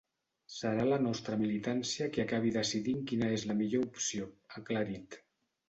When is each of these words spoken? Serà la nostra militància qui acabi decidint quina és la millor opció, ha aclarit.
Serà 0.53 0.85
la 0.91 0.97
nostra 1.07 1.37
militància 1.41 2.09
qui 2.15 2.25
acabi 2.25 2.55
decidint 2.57 3.05
quina 3.13 3.31
és 3.37 3.47
la 3.53 3.59
millor 3.63 3.87
opció, 3.93 4.33
ha 4.51 4.61
aclarit. 4.67 5.23